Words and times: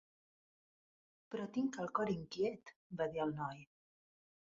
"Però 1.35 1.45
tinc 1.59 1.79
el 1.85 1.93
cor 2.01 2.15
inquiet" 2.17 2.75
va 3.03 3.11
dir 3.15 3.27
el 3.31 3.39
noi. 3.45 3.65